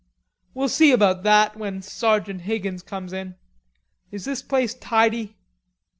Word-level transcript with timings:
"We'll 0.55 0.67
see 0.67 0.91
about 0.93 1.21
that 1.25 1.55
when 1.55 1.83
Sergeant 1.83 2.41
Higgins 2.41 2.81
comes 2.81 3.13
in. 3.13 3.35
Is 4.09 4.25
this 4.25 4.41
place 4.41 4.73
tidy?" 4.73 5.37